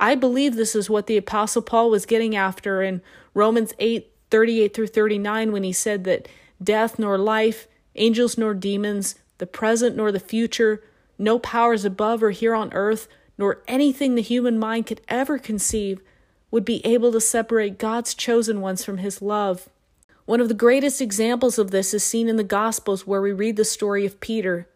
I 0.00 0.14
believe 0.14 0.54
this 0.54 0.74
is 0.74 0.90
what 0.90 1.06
the 1.06 1.16
Apostle 1.16 1.62
Paul 1.62 1.90
was 1.90 2.06
getting 2.06 2.36
after 2.36 2.82
in 2.82 3.00
Romans 3.32 3.72
8 3.78 4.10
38 4.30 4.74
through 4.74 4.86
39 4.88 5.52
when 5.52 5.62
he 5.62 5.72
said 5.72 6.02
that 6.04 6.26
death 6.62 6.98
nor 6.98 7.16
life, 7.16 7.68
angels 7.94 8.36
nor 8.36 8.52
demons, 8.52 9.14
the 9.38 9.46
present 9.46 9.96
nor 9.96 10.10
the 10.10 10.18
future, 10.18 10.82
no 11.18 11.38
powers 11.38 11.84
above 11.84 12.22
or 12.22 12.32
here 12.32 12.54
on 12.54 12.72
earth, 12.72 13.06
nor 13.38 13.62
anything 13.68 14.14
the 14.14 14.22
human 14.22 14.58
mind 14.58 14.86
could 14.86 15.00
ever 15.08 15.38
conceive 15.38 16.00
would 16.50 16.64
be 16.64 16.84
able 16.84 17.12
to 17.12 17.20
separate 17.20 17.78
God's 17.78 18.14
chosen 18.14 18.60
ones 18.60 18.84
from 18.84 18.98
his 18.98 19.22
love. 19.22 19.68
One 20.26 20.40
of 20.40 20.48
the 20.48 20.54
greatest 20.54 21.02
examples 21.02 21.58
of 21.58 21.70
this 21.70 21.92
is 21.92 22.02
seen 22.02 22.28
in 22.28 22.36
the 22.36 22.44
Gospels, 22.44 23.06
where 23.06 23.20
we 23.20 23.32
read 23.32 23.56
the 23.56 23.64
story 23.64 24.06
of 24.06 24.20
Peter. 24.20 24.66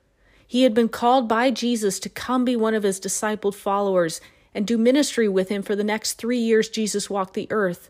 He 0.46 0.64
had 0.64 0.74
been 0.74 0.90
called 0.90 1.26
by 1.26 1.50
Jesus 1.50 1.98
to 2.00 2.10
come 2.10 2.44
be 2.44 2.54
one 2.54 2.74
of 2.74 2.82
his 2.82 3.00
discipled 3.00 3.54
followers 3.54 4.20
and 4.54 4.66
do 4.66 4.76
ministry 4.76 5.26
with 5.26 5.48
him 5.48 5.62
for 5.62 5.74
the 5.74 5.84
next 5.84 6.14
three 6.14 6.38
years 6.38 6.68
Jesus 6.68 7.08
walked 7.08 7.32
the 7.32 7.46
earth. 7.50 7.88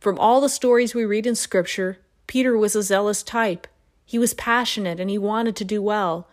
From 0.00 0.18
all 0.18 0.42
the 0.42 0.50
stories 0.50 0.94
we 0.94 1.04
read 1.06 1.26
in 1.26 1.34
Scripture, 1.34 1.98
Peter 2.26 2.58
was 2.58 2.76
a 2.76 2.82
zealous 2.82 3.22
type. 3.22 3.66
He 4.04 4.18
was 4.18 4.34
passionate 4.34 5.00
and 5.00 5.08
he 5.08 5.16
wanted 5.16 5.56
to 5.56 5.64
do 5.64 5.80
well, 5.80 6.28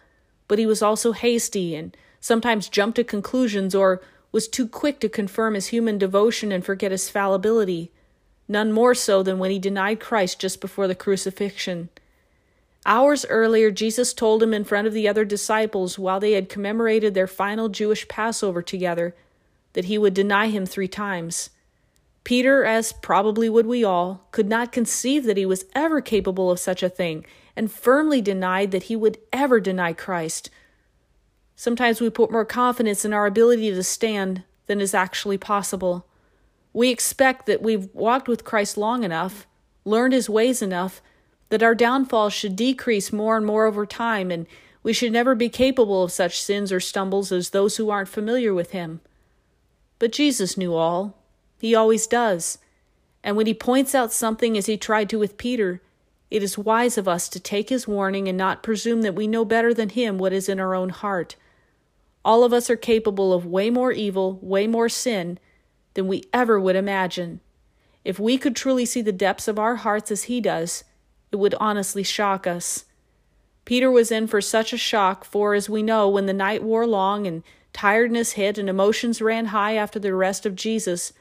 but 0.50 0.60
he 0.60 0.66
was 0.66 0.82
also 0.82 1.14
hasty 1.14 1.74
and 1.74 1.96
sometimes 2.20 2.68
jumped 2.68 2.98
to 2.98 3.06
conclusions 3.06 3.74
or 3.74 4.02
was 4.34 4.48
too 4.48 4.68
quick 4.68 5.00
to 5.00 5.08
confirm 5.08 5.54
his 5.54 5.68
human 5.68 5.98
devotion 5.98 6.52
and 6.52 6.66
forget 6.66 6.92
his 6.92 7.10
fallibility, 7.10 7.92
none 8.50 8.74
more 8.74 8.94
so 8.94 9.24
than 9.24 9.40
when 9.40 9.52
he 9.52 9.60
denied 9.60 10.02
Christ 10.02 10.40
just 10.40 10.60
before 10.60 10.88
the 10.88 10.96
crucifixion. 10.96 11.88
Hours 12.86 13.26
earlier, 13.30 13.72
Jesus 13.72 14.14
told 14.14 14.42
him 14.42 14.54
in 14.54 14.64
front 14.64 14.88
of 14.88 14.94
the 14.94 15.08
other 15.08 15.24
disciples 15.24 16.00
while 16.00 16.20
they 16.20 16.32
had 16.32 16.50
commemorated 16.50 17.14
their 17.14 17.28
final 17.28 17.70
Jewish 17.70 18.08
Passover 18.08 18.62
together 18.62 19.16
that 19.74 19.86
he 19.86 19.98
would 19.98 20.14
deny 20.14 20.48
him 20.48 20.66
three 20.66 20.88
times. 20.88 21.52
Peter, 22.24 22.66
as 22.66 22.92
probably 22.92 23.48
would 23.50 23.66
we 23.66 23.84
all, 23.84 24.28
could 24.32 24.50
not 24.50 24.72
conceive 24.72 25.24
that 25.26 25.38
he 25.38 25.46
was 25.46 25.66
ever 25.74 26.02
capable 26.02 26.50
of 26.52 26.60
such 26.60 26.82
a 26.84 26.90
thing, 26.90 27.26
and 27.56 27.72
firmly 27.72 28.22
denied 28.22 28.72
that 28.72 28.84
he 28.84 28.96
would 28.96 29.18
ever 29.32 29.60
deny 29.60 29.94
Christ. 29.94 30.50
Sometimes 31.56 32.00
we 32.00 32.10
put 32.10 32.32
more 32.32 32.46
confidence 32.46 33.04
in 33.04 33.14
our 33.14 33.26
ability 33.26 33.70
to 33.72 33.84
stand 33.84 34.44
than 34.68 34.80
is 34.80 34.94
actually 34.94 35.38
possible. 35.38 36.06
We 36.74 36.90
expect 36.90 37.46
that 37.46 37.62
we've 37.62 37.90
walked 37.94 38.28
with 38.28 38.44
Christ 38.44 38.78
long 38.78 39.04
enough, 39.04 39.48
learned 39.86 40.14
his 40.14 40.30
ways 40.30 40.62
enough, 40.62 41.02
that 41.50 41.64
our 41.64 41.76
downfall 41.76 42.30
should 42.30 42.56
decrease 42.56 43.12
more 43.12 43.38
and 43.38 43.46
more 43.46 43.66
over 43.66 43.86
time, 43.86 44.30
and 44.30 44.46
we 44.84 44.94
should 44.94 45.12
never 45.12 45.36
be 45.36 45.50
capable 45.50 46.04
of 46.04 46.12
such 46.12 46.42
sins 46.42 46.72
or 46.72 46.80
stumbles 46.80 47.32
as 47.32 47.50
those 47.50 47.78
who 47.78 47.90
aren't 47.90 48.10
familiar 48.10 48.54
with 48.54 48.72
him. 48.72 49.02
But 49.98 50.12
Jesus 50.12 50.58
knew 50.58 50.76
all. 50.76 51.16
He 51.60 51.76
always 51.76 52.08
does. 52.08 52.60
And 53.24 53.36
when 53.36 53.48
he 53.48 53.54
points 53.54 53.94
out 53.94 54.14
something 54.14 54.58
as 54.58 54.68
he 54.68 54.78
tried 54.78 55.10
to 55.10 55.20
with 55.20 55.38
Peter, 55.38 55.82
it 56.32 56.44
is 56.44 56.58
wise 56.58 56.98
of 56.98 57.08
us 57.08 57.28
to 57.30 57.40
take 57.40 57.70
his 57.70 57.88
warning 57.88 58.28
and 58.28 58.38
not 58.38 58.64
presume 58.64 59.02
that 59.02 59.16
we 59.16 59.28
know 59.28 59.44
better 59.44 59.74
than 59.74 59.90
him 59.90 60.18
what 60.18 60.32
is 60.32 60.48
in 60.48 60.60
our 60.60 60.76
own 60.76 60.90
heart. 60.90 61.36
All 62.24 62.44
of 62.44 62.54
us 62.54 62.70
are 62.70 62.76
capable 62.76 63.34
of 63.34 63.46
way 63.46 63.70
more 63.70 63.92
evil, 63.92 64.40
way 64.42 64.68
more 64.68 64.90
sin 64.90 65.40
than 66.00 66.08
we 66.08 66.24
ever 66.32 66.58
would 66.58 66.78
imagine. 66.78 67.42
If 68.06 68.22
we 68.22 68.38
could 68.38 68.56
truly 68.56 68.86
see 68.86 69.02
the 69.02 69.12
depths 69.12 69.50
of 69.50 69.60
our 69.60 69.76
hearts 69.76 70.12
as 70.12 70.24
he 70.24 70.40
does, 70.40 70.86
it 71.30 71.36
would 71.36 71.54
honestly 71.56 72.04
shock 72.04 72.48
us. 72.48 72.86
Peter 73.66 73.92
was 73.92 74.10
in 74.10 74.26
for 74.26 74.40
such 74.40 74.72
a 74.72 74.78
shock, 74.78 75.26
for 75.26 75.54
as 75.54 75.70
we 75.70 75.84
know, 75.84 76.08
when 76.08 76.26
the 76.26 76.32
night 76.32 76.64
wore 76.64 76.88
long 76.88 77.28
and 77.28 77.44
tiredness 77.74 78.32
hit 78.32 78.58
and 78.58 78.70
emotions 78.70 79.22
ran 79.22 79.48
high 79.48 79.76
after 79.76 80.00
the 80.00 80.08
arrest 80.08 80.46
of 80.46 80.56
Jesus, 80.56 81.12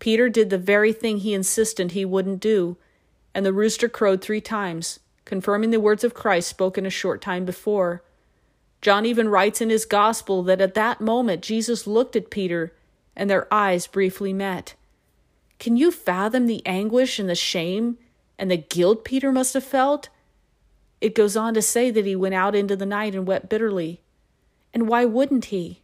Peter 0.00 0.28
did 0.28 0.50
the 0.50 0.58
very 0.58 0.92
thing 0.92 1.18
he 1.18 1.32
insisted 1.32 1.92
he 1.92 2.04
wouldn't 2.04 2.40
do, 2.40 2.76
and 3.32 3.46
the 3.46 3.52
rooster 3.52 3.88
crowed 3.88 4.20
three 4.20 4.40
times, 4.40 4.98
confirming 5.26 5.70
the 5.70 5.78
words 5.78 6.02
of 6.02 6.12
Christ 6.12 6.48
spoken 6.48 6.84
a 6.84 6.90
short 6.90 7.22
time 7.22 7.44
before. 7.44 8.02
John 8.82 9.06
even 9.06 9.28
writes 9.28 9.60
in 9.60 9.70
his 9.70 9.84
gospel 9.84 10.42
that 10.42 10.60
at 10.60 10.74
that 10.74 11.00
moment 11.00 11.40
Jesus 11.40 11.86
looked 11.86 12.16
at 12.16 12.30
Peter 12.30 12.72
and 13.18 13.28
their 13.28 13.52
eyes 13.52 13.88
briefly 13.88 14.32
met. 14.32 14.74
Can 15.58 15.76
you 15.76 15.90
fathom 15.90 16.46
the 16.46 16.64
anguish 16.64 17.18
and 17.18 17.28
the 17.28 17.34
shame 17.34 17.98
and 18.38 18.50
the 18.50 18.56
guilt 18.56 19.04
Peter 19.04 19.32
must 19.32 19.54
have 19.54 19.64
felt? 19.64 20.08
It 21.00 21.16
goes 21.16 21.36
on 21.36 21.52
to 21.54 21.62
say 21.62 21.90
that 21.90 22.06
he 22.06 22.14
went 22.14 22.36
out 22.36 22.54
into 22.54 22.76
the 22.76 22.86
night 22.86 23.14
and 23.14 23.26
wept 23.26 23.48
bitterly. 23.48 24.00
And 24.72 24.88
why 24.88 25.04
wouldn't 25.04 25.46
he? 25.46 25.82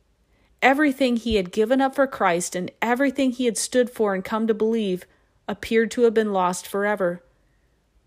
Everything 0.62 1.16
he 1.16 1.34
had 1.34 1.52
given 1.52 1.80
up 1.80 1.96
for 1.96 2.06
Christ 2.06 2.54
and 2.54 2.70
everything 2.80 3.32
he 3.32 3.46
had 3.46 3.58
stood 3.58 3.90
for 3.90 4.14
and 4.14 4.24
come 4.24 4.46
to 4.46 4.54
believe 4.54 5.04
appeared 5.48 5.90
to 5.90 6.02
have 6.02 6.14
been 6.14 6.32
lost 6.32 6.66
forever. 6.66 7.22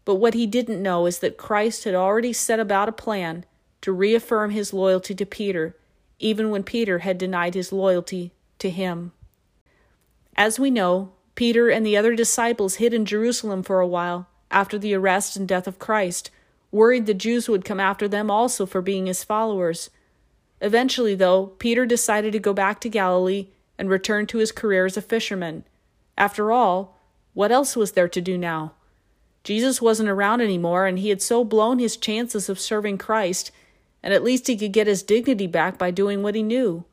But 0.06 0.16
what 0.16 0.34
he 0.34 0.48
didn't 0.48 0.82
know 0.82 1.06
is 1.06 1.20
that 1.20 1.38
Christ 1.38 1.84
had 1.84 1.94
already 1.94 2.32
set 2.32 2.62
about 2.62 2.90
a 2.90 2.94
plan 2.94 3.46
to 3.82 3.92
reaffirm 3.92 4.52
his 4.52 4.74
loyalty 4.74 5.14
to 5.16 5.26
Peter, 5.26 5.76
even 6.18 6.50
when 6.50 6.64
Peter 6.64 7.00
had 7.00 7.18
denied 7.18 7.56
his 7.56 7.74
loyalty 7.74 8.32
to 8.60 8.70
him. 8.70 9.12
As 10.38 10.60
we 10.60 10.70
know, 10.70 11.14
Peter 11.34 11.70
and 11.70 11.84
the 11.86 11.98
other 11.98 12.16
disciples 12.16 12.76
hid 12.76 12.94
in 12.94 13.06
Jerusalem 13.06 13.64
for 13.64 13.80
a 13.80 13.88
while 13.88 14.28
after 14.52 14.78
the 14.78 14.94
arrest 14.94 15.36
and 15.36 15.48
death 15.48 15.68
of 15.68 15.80
Christ, 15.80 16.30
worried 16.72 17.06
the 17.06 17.14
Jews 17.14 17.50
would 17.50 17.66
come 17.66 17.80
after 17.80 18.08
them 18.08 18.30
also 18.30 18.66
for 18.66 18.82
being 18.82 19.08
his 19.08 19.24
followers. 19.24 19.90
Eventually, 20.62 21.16
though, 21.16 21.48
Peter 21.60 21.86
decided 21.86 22.34
to 22.34 22.40
go 22.40 22.54
back 22.54 22.80
to 22.82 22.90
Galilee 22.90 23.48
and 23.78 23.90
return 23.90 24.26
to 24.28 24.38
his 24.38 24.52
career 24.52 24.86
as 24.86 24.96
a 24.96 25.02
fisherman. 25.02 25.64
After 26.18 26.52
all, 26.52 26.98
what 27.34 27.52
else 27.52 27.76
was 27.76 27.92
there 27.92 28.08
to 28.08 28.22
do 28.22 28.38
now? 28.38 28.74
Jesus 29.44 29.82
wasn't 29.82 30.10
around 30.10 30.42
anymore, 30.42 30.86
and 30.86 31.00
he 31.00 31.10
had 31.10 31.22
so 31.22 31.44
blown 31.44 31.80
his 31.80 31.98
chances 31.98 32.50
of 32.50 32.60
serving 32.60 32.98
Christ, 32.98 33.52
and 34.04 34.14
at 34.14 34.24
least 34.24 34.48
he 34.48 34.58
could 34.58 34.74
get 34.74 34.88
his 34.88 35.04
dignity 35.04 35.48
back 35.48 35.78
by 35.78 35.92
doing 35.92 36.22
what 36.24 36.36
he 36.36 36.44
knew, 36.44 36.86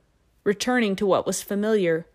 returning 0.44 0.96
to 0.96 1.06
what 1.06 1.26
was 1.26 1.42
familiar. 1.42 2.06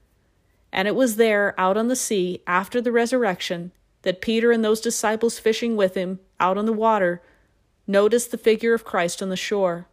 And 0.71 0.87
it 0.87 0.95
was 0.95 1.15
there, 1.15 1.59
out 1.59 1.77
on 1.77 1.87
the 1.87 1.95
sea, 1.95 2.41
after 2.45 2.81
the 2.81 2.91
resurrection, 2.91 3.71
that 4.03 4.21
Peter 4.21 4.51
and 4.51 4.63
those 4.63 4.81
disciples 4.81 5.39
fishing 5.39 5.75
with 5.75 5.95
him, 5.95 6.19
out 6.39 6.57
on 6.57 6.65
the 6.65 6.73
water, 6.73 7.21
noticed 7.87 8.31
the 8.31 8.37
figure 8.37 8.73
of 8.73 8.85
Christ 8.85 9.21
on 9.21 9.29
the 9.29 9.35
shore. 9.35 9.87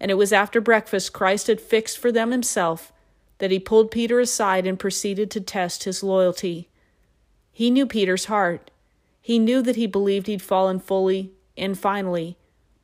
And 0.00 0.10
it 0.10 0.14
was 0.14 0.32
after 0.32 0.60
breakfast 0.60 1.12
Christ 1.12 1.46
had 1.46 1.60
fixed 1.60 1.98
for 1.98 2.10
them 2.10 2.30
himself 2.30 2.92
that 3.38 3.50
he 3.50 3.58
pulled 3.58 3.90
Peter 3.90 4.20
aside 4.20 4.66
and 4.66 4.78
proceeded 4.78 5.30
to 5.30 5.40
test 5.40 5.84
his 5.84 6.02
loyalty. 6.02 6.68
He 7.52 7.70
knew 7.70 7.86
Peter's 7.86 8.26
heart. 8.26 8.70
He 9.20 9.38
knew 9.38 9.62
that 9.62 9.76
he 9.76 9.86
believed 9.86 10.26
he'd 10.26 10.42
fallen 10.42 10.80
fully 10.80 11.32
and 11.56 11.78
finally, 11.78 12.36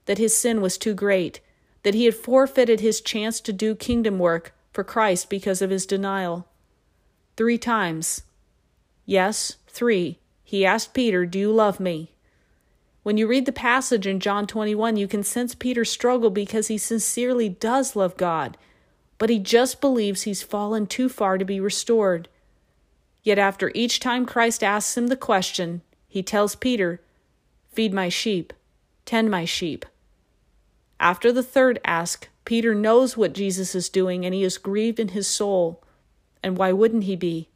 that 0.07 0.19
his 0.19 0.37
sin 0.37 0.61
was 0.61 0.79
too 0.79 0.95
great, 0.95 1.41
that 1.83 1.95
he 1.95 2.05
had 2.05 2.15
forfeited 2.15 2.81
his 2.81 3.01
chance 3.01 3.41
to 3.41 3.53
do 3.53 3.75
kingdom 3.75 4.19
work 4.19 4.55
for 4.73 4.85
Christ 4.85 5.29
because 5.29 5.61
of 5.61 5.71
his 5.71 5.87
denial. 5.87 6.47
Three 7.41 7.57
times. 7.57 8.25
Yes, 9.07 9.57
three. 9.67 10.19
He 10.45 10.67
asked 10.67 10.93
Peter, 10.93 11.25
Do 11.25 11.39
you 11.39 11.51
love 11.51 11.81
me? 11.81 12.13
When 13.03 13.17
you 13.17 13.27
read 13.27 13.47
the 13.47 13.51
passage 13.51 14.07
in 14.07 14.21
John 14.21 14.47
21, 14.47 14.99
you 14.99 15.09
can 15.09 15.23
sense 15.23 15.55
Peter's 15.55 15.89
struggle 15.89 16.29
because 16.29 16.69
he 16.69 16.77
sincerely 16.77 17.49
does 17.49 17.97
love 17.97 18.19
God, 18.19 18.59
but 19.17 19.31
he 19.31 19.39
just 19.39 19.81
believes 19.81 20.25
he's 20.25 20.43
fallen 20.43 20.87
too 20.87 21.09
far 21.09 21.39
to 21.39 21.45
be 21.47 21.61
restored. 21.61 22.29
Yet 23.23 23.39
after 23.39 23.73
each 23.75 24.01
time 24.01 24.27
Christ 24.27 24.63
asks 24.63 24.95
him 24.95 25.07
the 25.07 25.17
question, 25.17 25.81
he 26.09 26.23
tells 26.23 26.55
Peter, 26.55 27.01
Feed 27.73 27.95
my 27.95 28.11
sheep, 28.11 28.53
tend 29.07 29.31
my 29.31 29.47
sheep. 29.47 29.87
After 31.01 31.33
the 31.33 31.43
third 31.43 31.81
ask, 31.87 32.29
Peter 32.45 32.75
knows 32.75 33.17
what 33.17 33.33
Jesus 33.33 33.75
is 33.75 33.89
doing 33.89 34.27
and 34.27 34.35
he 34.35 34.45
is 34.45 34.59
grieved 34.59 35.01
in 35.01 35.09
his 35.09 35.27
soul. 35.27 35.83
And 36.43 36.57
why 36.57 36.73
wouldn't 36.73 37.05
he 37.05 37.17
be? 37.17 37.49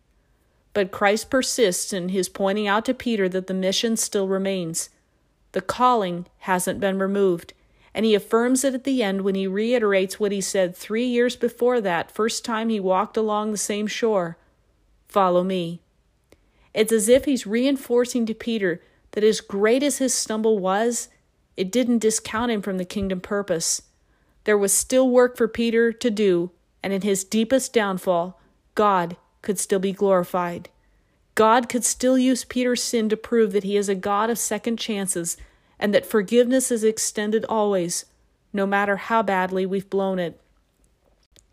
But 0.73 0.91
Christ 0.91 1.31
persists 1.31 1.93
in 1.93 2.11
his 2.11 2.29
pointing 2.29 2.67
out 2.67 2.85
to 2.87 2.95
Peter 2.95 3.29
that 3.29 3.47
the 3.47 3.55
mission 3.55 3.97
still 3.97 4.29
remains. 4.29 4.91
The 5.53 5.61
calling 5.61 6.27
hasn't 6.41 6.81
been 6.81 6.99
removed, 6.99 7.55
and 7.95 8.05
he 8.05 8.15
affirms 8.15 8.65
it 8.65 8.75
at 8.75 8.85
the 8.85 9.03
end 9.03 9.23
when 9.23 9.37
he 9.37 9.47
reiterates 9.47 10.19
what 10.19 10.33
he 10.33 10.41
said 10.41 10.77
three 10.77 11.07
years 11.07 11.37
before 11.37 11.81
that 11.81 12.11
first 12.11 12.45
time 12.45 12.69
he 12.69 12.81
walked 12.81 13.17
along 13.17 13.53
the 13.53 13.59
same 13.59 13.87
shore 13.87 14.37
Follow 15.15 15.45
me. 15.45 15.81
It's 16.75 16.91
as 16.91 17.09
if 17.09 17.25
he's 17.25 17.47
reinforcing 17.47 18.27
to 18.27 18.35
Peter 18.35 18.83
that 19.13 19.23
as 19.23 19.41
great 19.41 19.85
as 19.85 19.99
his 19.99 20.13
stumble 20.13 20.59
was, 20.59 21.09
it 21.57 21.71
didn't 21.71 22.01
discount 22.01 22.51
him 22.51 22.61
from 22.61 22.79
the 22.79 22.85
kingdom 22.85 23.21
purpose. 23.21 23.83
There 24.43 24.59
was 24.59 24.73
still 24.73 25.09
work 25.09 25.37
for 25.37 25.47
Peter 25.47 25.93
to 25.93 26.11
do, 26.11 26.51
and 26.83 26.93
in 26.93 27.03
his 27.03 27.23
deepest 27.23 27.73
downfall, 27.73 28.41
God 28.75 29.17
could 29.43 29.59
still 29.59 29.79
be 29.79 29.93
glorified. 29.93 30.69
God 31.35 31.69
could 31.69 31.85
still 31.85 32.17
use 32.17 32.45
Peter's 32.45 32.83
sin 32.83 33.09
to 33.09 33.17
prove 33.17 33.53
that 33.53 33.65
he 33.65 33.77
is 33.77 33.89
a 33.89 33.95
God 33.95 34.31
of 34.31 34.39
second 34.39 34.79
chances 34.79 35.37
and 35.79 35.93
that 35.93 36.07
forgiveness 36.07 36.71
is 36.71 36.85
extended 36.85 37.45
always, 37.47 38.07
no 38.53 38.67
matter 38.67 38.97
how 38.97 39.23
badly 39.23 39.67
we've 39.67 39.91
blown 39.91 40.19
it. 40.19 40.41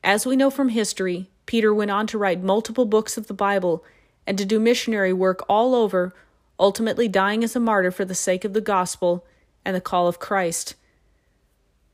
As 0.04 0.26
we 0.26 0.36
know 0.36 0.50
from 0.50 0.70
history, 0.70 1.30
Peter 1.46 1.74
went 1.74 1.92
on 1.92 2.08
to 2.08 2.18
write 2.18 2.44
multiple 2.44 2.86
books 2.86 3.18
of 3.18 3.28
the 3.28 3.34
Bible 3.34 3.84
and 4.26 4.38
to 4.38 4.46
do 4.46 4.60
missionary 4.60 5.14
work 5.14 5.44
all 5.50 5.76
over, 5.76 6.14
ultimately 6.60 7.08
dying 7.08 7.44
as 7.44 7.56
a 7.56 7.60
martyr 7.60 7.92
for 7.92 8.06
the 8.06 8.16
sake 8.16 8.46
of 8.46 8.54
the 8.54 8.62
gospel 8.62 9.26
and 9.66 9.76
the 9.76 9.82
call 9.82 10.08
of 10.08 10.20
Christ. 10.20 10.76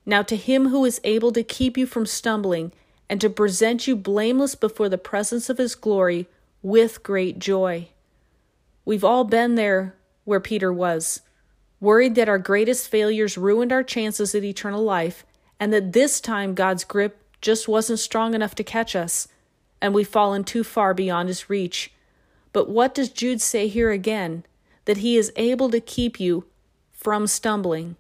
Now, 0.06 0.22
to 0.24 0.36
him 0.36 0.70
who 0.70 0.86
is 0.86 1.02
able 1.04 1.32
to 1.32 1.44
keep 1.44 1.78
you 1.78 1.86
from 1.86 2.06
stumbling 2.06 2.72
and 3.10 3.22
to 3.22 3.30
present 3.30 3.88
you 3.88 3.96
blameless 3.96 4.56
before 4.56 4.90
the 4.90 4.98
presence 4.98 5.50
of 5.50 5.58
his 5.58 5.76
glory 5.76 6.28
with 6.62 7.04
great 7.04 7.40
joy. 7.40 7.90
We've 8.86 9.04
all 9.04 9.24
been 9.24 9.56
there 9.56 9.96
where 10.26 10.40
Peter 10.40 10.74
was, 10.74 11.22
worried 11.80 12.16
that 12.16 12.30
our 12.30 12.40
greatest 12.40 12.90
failures 12.90 13.38
ruined 13.38 13.72
our 13.72 13.84
chances 13.84 14.36
at 14.36 14.44
eternal 14.44 14.84
life, 14.84 15.26
and 15.60 15.72
that 15.74 15.94
this 15.94 16.20
time 16.20 16.54
God's 16.54 16.84
grip 16.84 17.22
just 17.42 17.68
wasn't 17.68 18.00
strong 18.00 18.34
enough 18.34 18.56
to 18.56 18.64
catch 18.64 18.96
us, 18.96 19.28
and 19.82 19.94
we've 19.94 20.08
fallen 20.08 20.44
too 20.44 20.64
far 20.64 20.94
beyond 20.94 21.30
his 21.30 21.50
reach. 21.50 21.92
But 22.52 22.70
what 22.70 22.96
does 22.96 23.10
Jude 23.10 23.42
say 23.42 23.68
here 23.68 23.92
again? 23.92 24.44
That 24.86 24.98
he 24.98 25.18
is 25.18 25.32
able 25.36 25.70
to 25.70 25.80
keep 25.80 26.20
you 26.20 26.46
from 26.92 27.28
stumbling 27.28 27.96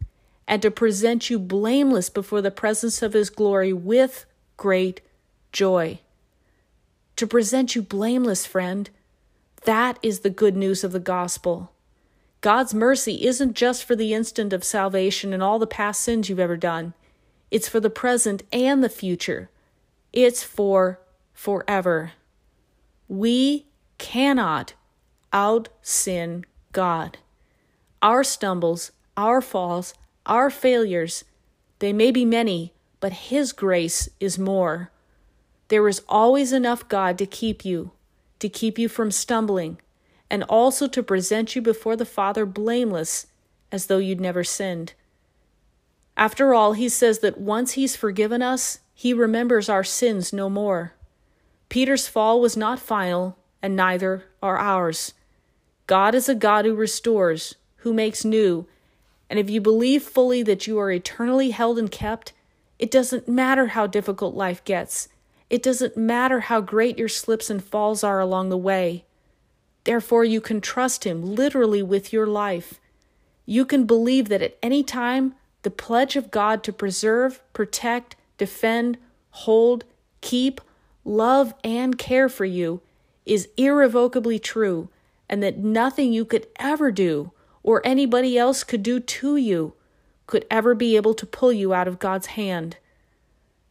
and 0.47 0.61
to 0.61 0.71
present 0.71 1.29
you 1.29 1.37
blameless 1.37 2.09
before 2.09 2.41
the 2.41 2.51
presence 2.51 3.01
of 3.01 3.13
his 3.13 3.29
glory 3.29 3.73
with 3.73 4.25
great 4.57 5.01
joy. 5.51 5.99
To 7.15 7.25
present 7.25 7.75
you 7.75 7.81
blameless, 7.81 8.45
friend. 8.45 8.89
That 9.63 9.97
is 10.03 10.19
the 10.19 10.29
good 10.29 10.55
news 10.55 10.83
of 10.83 10.91
the 10.91 10.99
gospel. 10.99 11.71
God's 12.41 12.73
mercy 12.73 13.25
isn't 13.25 13.55
just 13.55 13.83
for 13.83 13.95
the 13.95 14.13
instant 14.13 14.53
of 14.53 14.63
salvation 14.63 15.33
and 15.33 15.41
all 15.41 15.57
the 15.57 15.65
past 15.67 16.01
sins 16.01 16.29
you've 16.29 16.39
ever 16.39 16.57
done, 16.57 16.93
it's 17.49 17.69
for 17.69 17.79
the 17.79 17.89
present 17.89 18.43
and 18.51 18.83
the 18.83 18.89
future. 18.89 19.49
It's 20.13 20.43
for 20.43 20.99
forever. 21.33 22.11
We 23.07 23.65
cannot 23.97 24.73
out 25.31 25.69
sin 25.81 26.45
God. 26.71 27.17
Our 28.01 28.23
stumbles, 28.23 28.91
our 29.15 29.41
falls, 29.41 29.93
our 30.25 30.49
failures, 30.49 31.23
they 31.79 31.93
may 31.93 32.11
be 32.11 32.25
many, 32.25 32.73
but 32.99 33.13
His 33.13 33.53
grace 33.53 34.09
is 34.19 34.39
more. 34.39 34.91
There 35.69 35.87
is 35.87 36.01
always 36.07 36.53
enough 36.53 36.87
God 36.87 37.17
to 37.17 37.25
keep 37.25 37.65
you, 37.65 37.91
to 38.39 38.49
keep 38.49 38.79
you 38.79 38.87
from 38.87 39.11
stumbling, 39.11 39.79
and 40.29 40.43
also 40.43 40.87
to 40.87 41.03
present 41.03 41.55
you 41.55 41.61
before 41.61 41.95
the 41.95 42.05
Father 42.05 42.45
blameless, 42.45 43.27
as 43.71 43.87
though 43.87 43.97
you'd 43.97 44.21
never 44.21 44.43
sinned. 44.43 44.93
After 46.15 46.53
all, 46.53 46.73
He 46.73 46.89
says 46.89 47.19
that 47.19 47.39
once 47.39 47.73
He's 47.73 47.95
forgiven 47.95 48.41
us, 48.41 48.79
He 48.93 49.13
remembers 49.13 49.69
our 49.69 49.83
sins 49.83 50.33
no 50.33 50.49
more. 50.49 50.93
Peter's 51.69 52.07
fall 52.07 52.39
was 52.39 52.57
not 52.57 52.79
final, 52.79 53.37
and 53.61 53.75
neither 53.75 54.25
are 54.41 54.57
ours. 54.57 55.13
God 55.85 56.15
is 56.15 56.27
a 56.27 56.35
God 56.35 56.65
who 56.65 56.75
restores, 56.75 57.55
who 57.77 57.93
makes 57.93 58.25
new, 58.25 58.67
and 59.29 59.39
if 59.39 59.49
you 59.49 59.59
believe 59.61 60.03
fully 60.03 60.43
that 60.43 60.67
you 60.67 60.79
are 60.79 60.91
eternally 60.91 61.51
held 61.51 61.77
and 61.77 61.91
kept, 61.91 62.33
it 62.79 62.91
doesn't 62.91 63.27
matter 63.27 63.67
how 63.67 63.87
difficult 63.87 64.35
life 64.35 64.63
gets. 64.63 65.09
It 65.49 65.63
doesn't 65.63 65.97
matter 65.97 66.41
how 66.41 66.61
great 66.61 66.97
your 66.97 67.07
slips 67.07 67.49
and 67.49 67.63
falls 67.63 68.03
are 68.03 68.19
along 68.19 68.49
the 68.49 68.57
way. 68.57 69.05
Therefore, 69.83 70.25
you 70.25 70.41
can 70.41 70.61
trust 70.61 71.05
Him 71.05 71.23
literally 71.23 71.81
with 71.81 72.11
your 72.11 72.27
life. 72.27 72.79
You 73.45 73.65
can 73.65 73.85
believe 73.85 74.27
that 74.29 74.41
at 74.41 74.57
any 74.61 74.83
time, 74.83 75.35
the 75.63 75.71
pledge 75.71 76.15
of 76.15 76.31
God 76.31 76.63
to 76.63 76.73
preserve, 76.73 77.41
protect, 77.53 78.15
defend, 78.37 78.97
hold, 79.31 79.85
keep, 80.21 80.61
love, 81.05 81.53
and 81.63 81.97
care 81.97 82.29
for 82.29 82.45
you 82.45 82.81
is 83.25 83.49
irrevocably 83.57 84.39
true, 84.39 84.89
and 85.29 85.41
that 85.41 85.57
nothing 85.57 86.13
you 86.13 86.25
could 86.25 86.47
ever 86.57 86.91
do 86.91 87.31
or 87.63 87.81
anybody 87.85 88.37
else 88.37 88.63
could 88.63 88.83
do 88.83 88.99
to 88.99 89.35
you 89.35 89.73
could 90.27 90.45
ever 90.51 90.75
be 90.75 90.95
able 90.95 91.13
to 91.15 91.25
pull 91.25 91.51
you 91.51 91.73
out 91.73 91.87
of 91.87 91.99
God's 91.99 92.27
hand. 92.27 92.77